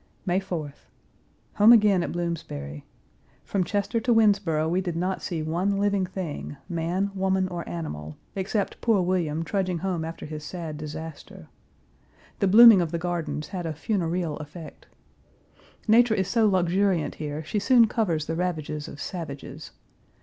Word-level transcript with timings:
May 0.25 0.39
4th. 0.39 0.87
Home 1.57 1.71
again 1.71 2.01
at 2.01 2.11
Bloomsbury. 2.11 2.85
From 3.43 3.63
Chester 3.63 3.99
to 3.99 4.11
Winnsboro 4.11 4.67
we 4.67 4.81
did 4.81 4.95
not 4.95 5.21
see 5.21 5.43
one 5.43 5.77
living 5.77 6.07
thing, 6.07 6.57
man, 6.67 7.11
woman, 7.13 7.47
or 7.49 7.69
animal, 7.69 8.15
except 8.35 8.81
poor 8.81 9.03
William 9.03 9.43
trudging 9.43 9.77
home 9.77 10.03
after 10.03 10.25
his 10.25 10.43
sad 10.43 10.75
disaster. 10.79 11.49
The 12.39 12.47
blooming 12.47 12.81
of 12.81 12.89
the 12.91 12.97
gardens 12.97 13.49
had 13.49 13.67
a 13.67 13.75
funereal 13.75 14.37
effect. 14.37 14.87
Page 15.85 15.85
385 15.85 15.89
Nature 15.89 16.15
is 16.19 16.27
so 16.27 16.47
luxuriant 16.47 17.13
here, 17.21 17.43
she 17.43 17.59
soon 17.59 17.85
covers 17.85 18.25
the 18.25 18.33
ravages 18.33 18.87
of 18.87 18.99
savages. 18.99 19.69